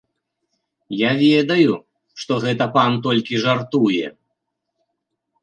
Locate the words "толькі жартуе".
3.05-4.07